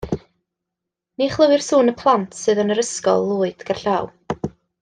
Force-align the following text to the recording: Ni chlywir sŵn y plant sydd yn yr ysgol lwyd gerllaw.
Ni 1.21 1.27
chlywir 1.33 1.63
sŵn 1.67 1.93
y 1.93 1.95
plant 2.01 2.39
sydd 2.41 2.63
yn 2.67 2.77
yr 2.77 2.83
ysgol 2.87 3.25
lwyd 3.35 3.67
gerllaw. 3.73 4.13